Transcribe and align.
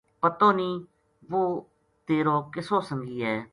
پتو 0.21 0.49
نیہہ 0.57 0.85
وہ 1.31 1.41
تیرو 2.05 2.35
کِسو 2.53 2.77
سنگی 2.87 3.17
ہے 3.25 3.37